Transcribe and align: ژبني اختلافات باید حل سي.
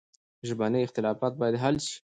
ژبني 0.47 0.79
اختلافات 0.83 1.33
باید 1.39 1.55
حل 1.63 1.75
سي. 1.85 1.95